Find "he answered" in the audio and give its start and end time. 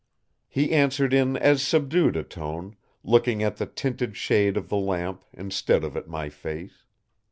0.47-1.13